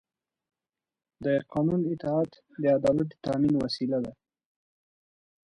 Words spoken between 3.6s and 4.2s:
وسیله ده